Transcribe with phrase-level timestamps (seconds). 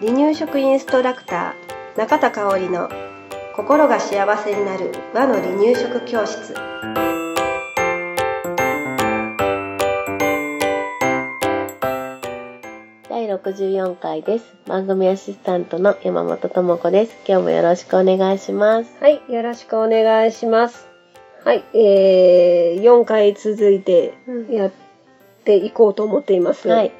[0.00, 2.88] 離乳食インストラクター中田香織の
[3.54, 6.54] 心が幸せになる和の離乳食教室
[13.08, 14.54] 第64回です。
[14.66, 17.16] 番組アシスタントの山本智子です。
[17.28, 18.96] 今日もよろしくお願いします。
[19.00, 20.88] はいよろしくお願いします
[21.44, 24.14] はいえー、4回続いて
[24.50, 24.72] やっ
[25.50, 26.92] ていこうと思っています、はい。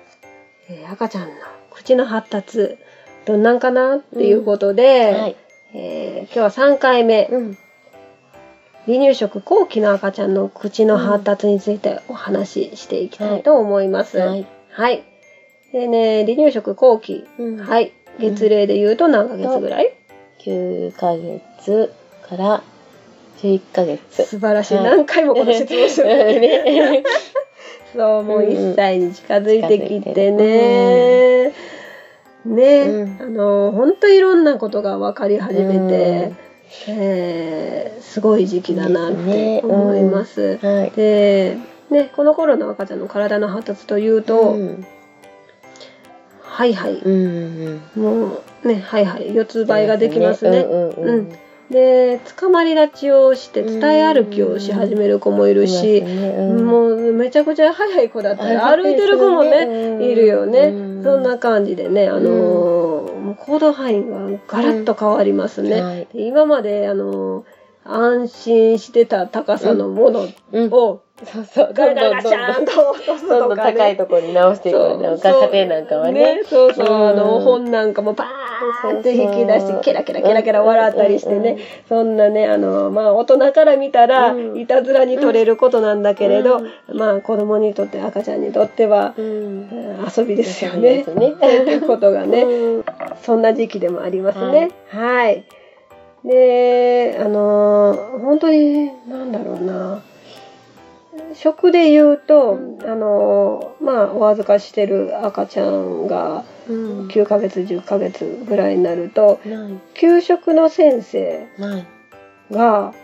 [0.68, 1.34] えー赤ちゃんの
[1.70, 2.78] 口の発達
[3.24, 5.36] どんなんかなっていうことで、はい。
[5.74, 7.58] えー今日は3回目うん。
[8.86, 14.18] 離乳食後期の赤ちゃんの口の発達についてお話ししていきたいと思います。
[14.18, 14.36] は
[14.72, 15.04] はい。
[15.70, 15.72] い。
[15.72, 17.24] でね、離乳食後期。
[17.38, 17.92] うんはい。
[18.18, 19.94] 月齢で言うと何ヶ月ぐらい、
[20.44, 21.92] 9ヶ月
[22.28, 22.62] から
[23.38, 24.24] 11ヶ月。
[24.26, 24.74] 素晴らしい。
[24.74, 26.08] はい何回もこの質問する。
[26.40, 27.02] ね
[27.94, 31.52] そう、もううん1歳に近づいてきてね。
[32.44, 36.32] ね、うんあの、本当いろんなことが分かり始めて、
[36.88, 40.58] えーすごい時期だなって思います。
[40.58, 40.90] はい。
[40.90, 41.56] で、
[41.90, 44.84] ね、この頃の赤ちゃんの体の発達というと、うん。
[46.42, 47.80] はいはい、うん。
[47.94, 50.58] もうね、はいはい、四つ倍ができますね。
[50.60, 51.32] うんうんうん。
[51.70, 61.02] で、捕まり立ちをして伝え歩きをし始める子もいるし、もうめちゃくちゃ速い子だったら歩いてる子もね、いるよね。
[61.02, 66.08] そんな感じでね、あの行動範囲がガラッと変わりますね。
[66.12, 67.44] 今まで、あのー
[67.84, 70.72] 安心してた高さのものうん。
[70.72, 71.70] をそうそう。
[71.72, 73.56] ガラガシャーンと落とどんどん。
[73.56, 75.08] 高いところに直していくよね。
[75.22, 76.42] 家庭なんかはね。
[76.44, 90.98] そうそう、あの、本なんかもバーンって引き出して、ケラケラケラケラ笑ったりしてね、そんなね、あの、まあ、大人から見たら、いたずらに取れることなんだけれど、まあ、子供にとって、赤ちゃんにとっては、遊びですよね。
[90.98, 92.46] 遊びですねっていうことがね、
[93.22, 94.70] そんな時期でもありますね。
[94.88, 95.44] はい。
[96.24, 100.02] で、あの、本当に、なんだろうな、
[101.34, 107.08] 食で言うと、あの、まあ、お預かしてる赤ちゃんがうん。
[107.08, 109.72] 9ヶ月、10ヶ月ぐらいになると、ない。
[109.94, 111.46] 給食の先生。
[112.50, 112.94] が、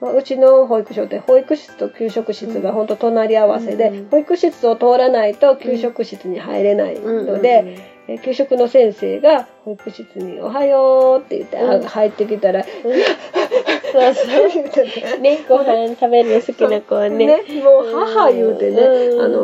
[0.00, 4.08] まあうちの保育所って保育室と給食室が本当隣り合わせで、うん。
[4.08, 12.64] 保育室を通らないと給食室に入れないので、え給食の先生が保育室に「おはよう」って言って、入ってきたら
[13.92, 15.18] 「そうそう。
[15.20, 17.26] ね、ご飯食べるの好きな子はね。
[17.26, 19.38] ねもう母言うてね、うんあの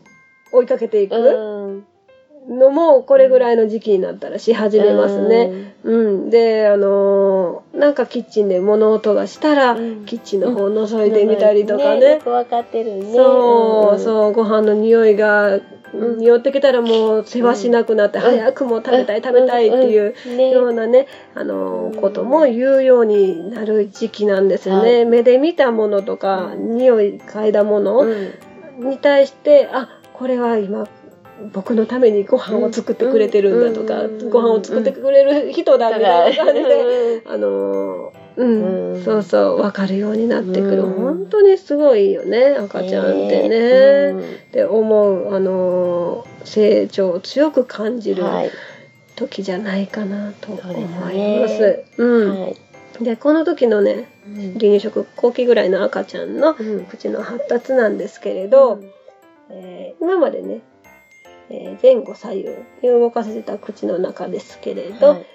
[0.00, 0.04] ー
[0.56, 1.86] 追いかけていくうん。
[2.48, 5.74] のもこれぐらいの時期になったらし始めますね。
[5.82, 10.04] うん、であのーなんかキッチンで物音がしたら、うん。
[10.06, 12.20] キッチンの方を覗いてみたりとかよね。
[12.22, 13.12] くわかってるね。
[13.12, 15.56] そう、うそう、ご飯の匂いが、
[15.92, 16.18] うん。
[16.18, 20.14] 匂ってきたらもう世話しなくなって、早くもう食べたい食べたいっていう
[20.54, 22.00] ようなね、あのうん。
[22.00, 24.94] ことも言うようになる時期なんですよね。
[24.94, 25.04] はい。
[25.06, 28.14] 目で見たものとか、匂い嗅いだものう
[28.80, 28.88] ん。
[28.88, 30.86] に対して、あ、これは今、
[31.52, 40.82] 僕のためにご飯を作ってくれてるんだとか、うんご飯を作ってくれる人だみたいな感じで、あのうん、うんそうそう、わかるようになってくる。
[40.84, 43.58] うん本当にすごいよね、赤ちゃんってね。
[44.12, 48.50] うんって思う、あの成長を強く感じるはい。
[49.16, 51.14] 時じゃないかなと思います。
[51.14, 52.40] そうですねうん。
[52.40, 52.56] はい。
[53.00, 58.80] で、この時のね、離乳食後期ぐらいの赤ちゃんのうん口の発達なんですけれど、
[59.50, 60.60] えー今までね、
[61.50, 62.48] えー前後左右
[62.82, 65.26] に動かせてた口の中ですけれど、はい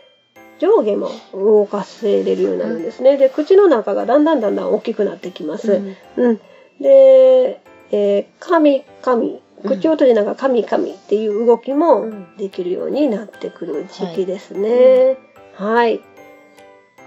[0.60, 3.18] 上下も動かせれるようになるんですね。
[3.18, 5.72] で、口の中がだんだんだんだん大きくなってきます。
[5.72, 6.40] うんうん。
[6.82, 7.62] で、
[7.92, 15.18] えー、神神、口を閉じながら神神っていう動きもうんできるようになってくる時期ですね。
[15.56, 16.02] はい。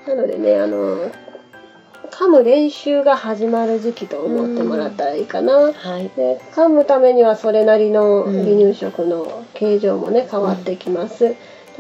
[0.07, 1.11] なのでね、あの、
[2.13, 5.73] 噛む練習が始まる時期と思ってもらったらいいかな。
[5.73, 6.11] はい。
[6.11, 11.35] で噛むためにはそれなりのうん離乳食の形状もね変わってきます。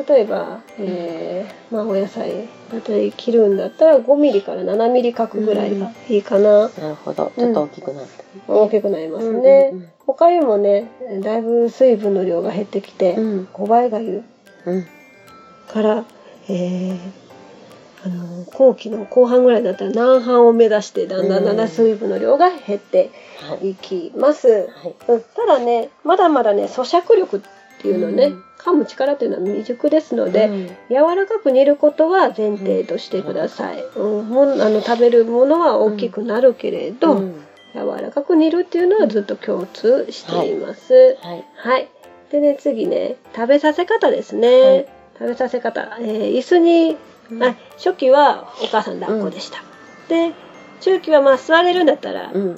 [0.08, 6.70] 例えば、えーまあ、お野菜だったり切るんだったら5ミリから7ミリ角ぐらいがいいかな。
[6.70, 7.30] なるほど。
[7.36, 8.06] ちょっと大きくなっ
[8.46, 8.52] た。
[8.52, 9.70] 大きくなりますね。
[9.72, 10.90] うんうん他にもね、
[11.22, 14.24] だいぶ水分の量が減ってきて、うん5倍がゆ
[14.66, 14.86] うん。
[15.68, 16.04] から、
[16.48, 17.21] えー
[18.04, 23.10] あの後期の後半ぐらいだったら南半を目指してだんだんだんだん水分の量が減って
[23.48, 23.70] はい。
[23.70, 24.48] いきます。
[24.48, 24.94] はい。
[25.08, 27.40] うんただねまだまだね咀嚼力っ
[27.80, 33.82] ていうのね、うん噛む力っていうのは未熟ですので、うん柔らかく煮ることは前提としてください。
[33.96, 37.44] うんもんあの食べるものは大きくなるけれど、うん
[37.74, 41.16] 柔らかく煮るっていうのはずっと共通しています。
[41.22, 41.44] はい。
[41.56, 41.88] はい。
[42.30, 44.60] でね、次ね、食べさせ方ですね。
[44.60, 44.86] はい
[45.18, 45.96] 食べさせ方。
[46.00, 46.96] えー椅子に、
[47.40, 49.58] あ初期はお母さん抱っこでした。
[50.08, 50.32] で、
[50.80, 52.54] 中期はまあ座れるんだったら、うん。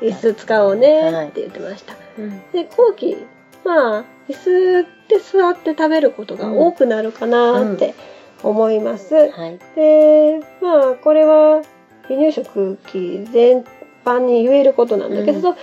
[0.00, 1.94] 椅子使おうねはいって言ってました。
[2.18, 2.42] うん。
[2.52, 3.16] で、後期、
[3.64, 7.94] まあ、椅子で座って食べることが多くなるかなって
[8.42, 9.14] 思います。
[9.14, 9.58] はい。
[9.74, 11.62] で、まあ、これは
[12.08, 13.64] 離乳食期全
[14.04, 15.56] 般に言えることなんだけど、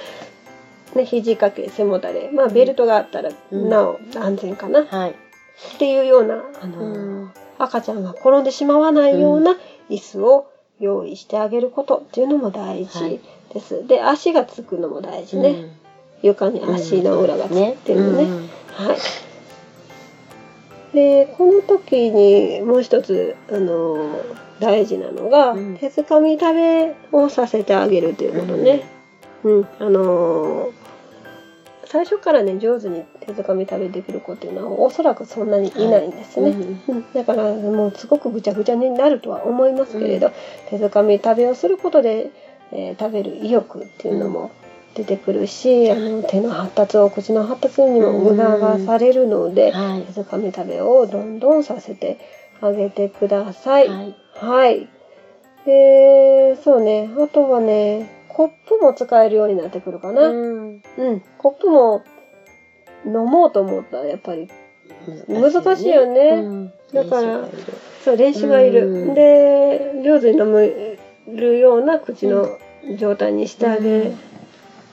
[0.96, 5.12] ね、肘掛け、背もたれ、まあ、ベルトがあったら、うんなお安全かな、はい。
[5.12, 5.16] っ
[5.78, 7.32] ていうような、あの、うん。
[7.60, 9.56] 赤ちゃんが転んでしまわないような
[9.90, 13.20] 椅子を用意してあげることっていうのも大事
[13.54, 13.86] です。
[13.86, 15.78] で、足がつくのも大事ね。
[16.22, 18.24] 床に足の裏がついてるのね。
[18.24, 18.38] うん
[18.88, 18.98] はい。
[20.96, 24.22] で、この時にもう一つ、あの、
[24.60, 28.84] 大事なのが、うん手づかみ食べをさせてあげるということね。
[29.44, 30.72] うん、あの
[31.91, 36.51] 最初からね、上手に手づかみ食べできる子っていうのは、おそらくそんなにいないんですね。
[36.51, 40.31] うんうんだからもうすごくぐちゃぐちゃになるとは思いますけれど、
[40.69, 42.30] 手づかみ食べをすることで、
[42.71, 44.51] えー食べる意欲っていうのも
[44.94, 50.03] 出てくるし、あの手の発達お口の発達にも促されるので、はい。
[50.03, 52.19] 手づかみ食べをどんどんさせて
[52.62, 53.88] あげてください。
[53.88, 54.15] はい。
[54.36, 54.88] はい。
[55.65, 60.30] で、そうね、あとはね、コップも使えるようになってくるかな。
[60.30, 60.81] うん。
[60.97, 62.06] うん、コップも
[63.06, 64.47] 飲もうと思ったらやっぱり
[65.27, 67.50] 難しいよねうんだから
[68.01, 70.97] そう練習がいる、うんで上手に飲め
[71.27, 72.57] るような口の
[72.97, 74.13] 状態にしてあげ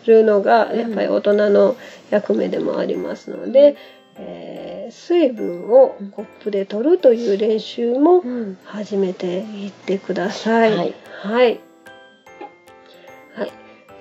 [0.06, 1.76] るのがうんやっぱり大人の
[2.10, 3.76] 役目でもありますので、
[4.16, 8.56] えー水分をコップで取るという練習もうん。
[8.64, 10.76] 始めていってください。
[10.76, 10.94] はい。
[11.22, 11.60] はい。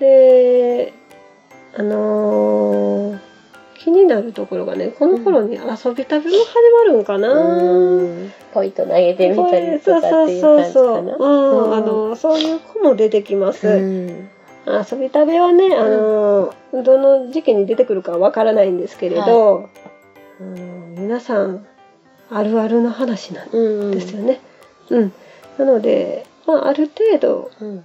[0.00, 0.92] で、
[1.76, 3.36] あのー
[3.86, 7.32] 気になるところがね、この頃に遊び旅も始まるんかな。
[7.32, 8.32] うん。
[8.52, 11.16] ポイと投げてみたりとかっていう感じかな。
[11.16, 13.68] うん、うんあのそういう子も出てきます。
[13.68, 14.28] うん。
[14.66, 16.52] 遊び旅はね、あの
[16.82, 19.68] どの時期に出てくるかわからないんですけれど、
[20.40, 21.64] うん皆さん
[22.28, 23.90] あるあるの話なんうん。
[23.92, 24.40] ですよね。
[24.90, 25.12] うん。
[25.58, 27.84] なので、まあ、ある程度うん。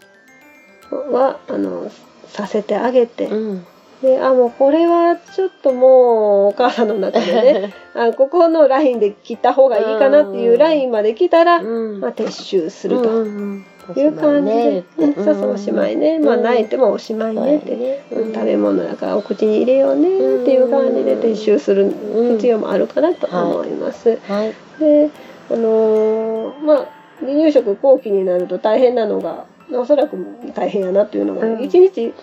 [0.95, 1.91] はあの
[2.27, 3.65] させてあげて、うん。
[4.01, 11.99] であもうこれはちょっともうお母さんの中でね あここのラインで切った方がいいかなっていうラインまで来たら、うん。
[11.99, 13.65] まあ、撤収するとうん
[13.95, 21.91] いう感じで、うんそうそうおしまいね、まあ泣いてもおしまいねって、食べ物だからお口に入れようねっていう感じで撤収する
[22.37, 24.17] 必要もあるかなと思います。
[24.27, 24.53] はい。
[24.79, 25.09] で
[25.49, 26.85] あのーまあ
[27.19, 30.18] 離乳食後期になると大変なのがおそらく
[30.53, 32.13] 大変やなというのが、うん1日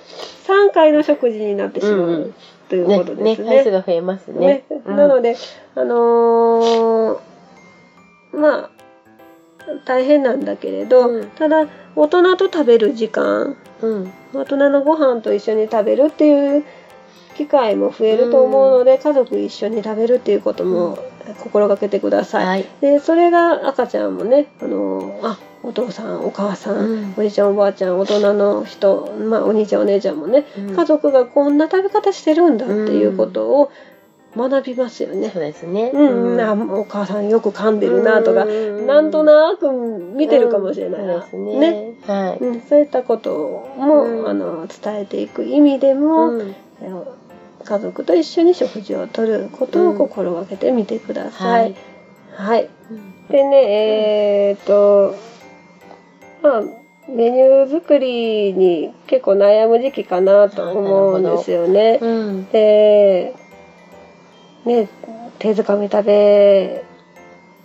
[0.46, 2.34] 3回の食事になってしまうんううん
[2.68, 3.48] というねね、ことですね。
[3.48, 4.64] 回数が増えますねね。
[4.86, 5.36] うんなので
[5.74, 7.18] あのー
[8.32, 8.70] まあ
[9.84, 11.66] 大変なんだけれど、うんただ
[11.96, 14.12] 大人と食べる時間うん。
[14.32, 16.64] 大人のご飯と一緒に食べるっていう
[17.36, 20.98] 機会も増えると思うので、家族一緒に食べるっていうことも
[21.34, 22.46] 心がけてください。
[22.46, 22.66] はい。
[22.80, 33.72] でそれが赤ちゃんもねあのあお父さんお母さん、うんおじいちゃんおばあちゃん大人の人、まあ、お兄ちゃんお姉ちゃんもね、うん家族がこんな食べ方してるんだっていうことを
[34.36, 35.30] 学びますよね。
[35.30, 35.90] そうですね。
[35.92, 41.94] うんうんあお母さんよく噛んでるなとか、うんなんとなく見てるかもしれないな、うんね。
[42.06, 42.44] はい。
[42.44, 46.88] うん、そういったことも、うんあの伝えていく意味でも、うんえ
[47.64, 51.74] 家族と一緒に食事をとることを心がけてみてください。
[52.36, 52.68] はい。
[53.30, 53.56] でね、
[54.50, 55.14] えーっと、
[56.42, 56.62] まあ、
[57.08, 61.98] メニュー作りに結構悩む時期かなと思うんですよね。
[62.00, 62.50] うん。
[62.50, 63.34] で、
[64.64, 64.88] ね、
[65.38, 66.84] 手づかみ食べ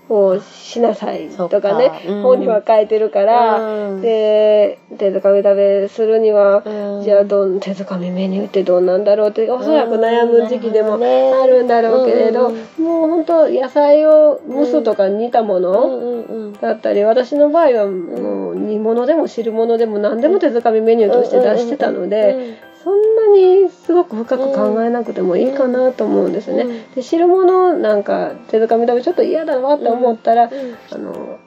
[0.10, 2.02] をしなさいとかね、か。
[2.08, 2.22] うん。
[2.22, 4.02] 本には書いてるから、うん。
[4.02, 7.04] で、手づかみ食べするには、うん。
[7.04, 16.54] じゃあどん手づかみメニューってどうなんだろうっておそらく悩む時期でもあるんだろうけれど、うんもう本当野菜を蒸すとか煮たもうの。
[16.60, 26.64] だったり、私の場合はもう煮物でも汁物でも何でも手づかみメニューとして出してたので、そんなにすごく深く考えなくてもいいかなと思うんですね。
[26.64, 26.92] うん。
[26.94, 30.52] で汁物なんか手づかみ食べちょっと嫌だわって思ったら、うん。
[30.52, 30.78] うん。
[30.92, 31.40] あの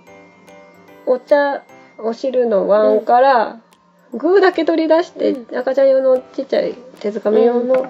[1.04, 1.62] お茶
[1.98, 3.60] お汁の碗から
[4.14, 7.82] 具だけ取り出して、う赤ちゃん用のちっちゃい手づかみ用の、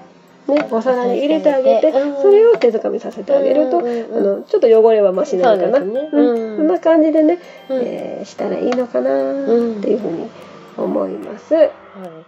[0.48, 2.22] ね、お皿に入れてあげて、うん。
[2.22, 5.78] それを手づかみさせてあげると、あのちょっと汚れはマシになるかな。
[5.78, 6.10] そね。
[6.12, 6.28] うん。
[6.28, 6.56] うん。
[6.56, 7.38] そんな感じでね、
[7.68, 7.82] うん。
[7.82, 9.14] えーしたらいいのかなっ
[9.80, 10.28] ていうふうに
[10.76, 11.48] 思います。
[11.48, 11.70] そうで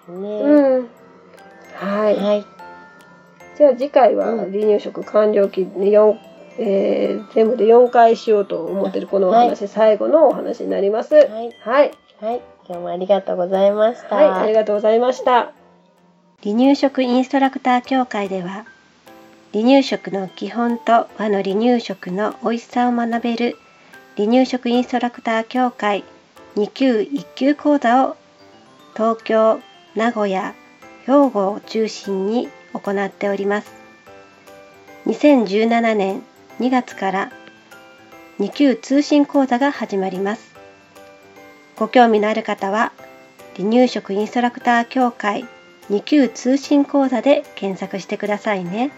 [0.05, 0.43] すね。
[0.43, 0.89] うん。
[1.79, 2.17] はい。
[2.17, 2.47] はい。
[3.57, 6.17] じゃあ次回はうん離乳食完了期で4、
[6.59, 11.15] えー全部で4回しようと思ってるこのお話、最後のお話になります。
[11.15, 11.29] はい。
[11.29, 11.53] はい。
[11.61, 11.91] はい。
[12.21, 12.43] はい。
[12.69, 14.43] 今日もありがとうございました。
[14.43, 15.53] ありがとうございました。
[16.43, 18.65] 離乳食インストラクター協会では
[19.53, 23.57] 離乳食の基本と和の離乳食の美味しさを学べる
[24.17, 26.05] 離乳食インストラクター協会
[26.55, 28.17] 2級1級講座を
[28.95, 29.61] 東京、
[29.97, 30.55] 名古屋、
[31.09, 33.73] 兵庫を中心に行っております。
[35.07, 36.23] 2017年
[36.61, 37.33] 2月から
[38.39, 40.55] 2級通信講座が始まります。
[41.79, 42.93] ご興味のある方は
[43.57, 45.47] 離乳食インストラクター協会
[45.89, 48.91] 2級通信講座で検索してくださいね。